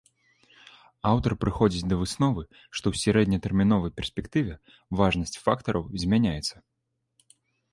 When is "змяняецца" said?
6.07-6.55